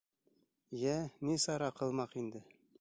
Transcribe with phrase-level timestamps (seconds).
[0.79, 0.95] Йә,
[1.29, 2.47] ни сара ҡылмаҡ инде?